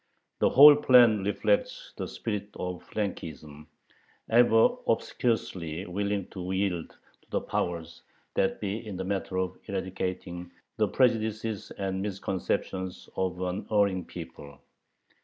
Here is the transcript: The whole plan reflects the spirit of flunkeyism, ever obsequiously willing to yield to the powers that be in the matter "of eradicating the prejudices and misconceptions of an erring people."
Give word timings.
The 0.39 0.49
whole 0.49 0.75
plan 0.75 1.23
reflects 1.25 1.93
the 1.95 2.07
spirit 2.07 2.49
of 2.55 2.83
flunkeyism, 2.89 3.67
ever 4.31 4.69
obsequiously 4.87 5.85
willing 5.85 6.25
to 6.29 6.51
yield 6.53 6.89
to 7.21 7.29
the 7.29 7.41
powers 7.41 8.01
that 8.33 8.59
be 8.59 8.83
in 8.83 8.97
the 8.97 9.03
matter 9.03 9.37
"of 9.37 9.59
eradicating 9.67 10.51
the 10.77 10.87
prejudices 10.87 11.69
and 11.77 12.01
misconceptions 12.01 13.09
of 13.15 13.39
an 13.41 13.67
erring 13.71 14.03
people." 14.03 14.59